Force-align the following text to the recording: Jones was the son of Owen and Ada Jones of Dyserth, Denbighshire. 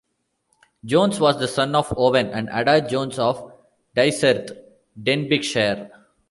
Jones 0.83 1.19
was 1.19 1.37
the 1.37 1.47
son 1.47 1.75
of 1.75 1.93
Owen 1.95 2.25
and 2.31 2.49
Ada 2.51 2.89
Jones 2.89 3.19
of 3.19 3.51
Dyserth, 3.95 4.57
Denbighshire. 4.99 5.91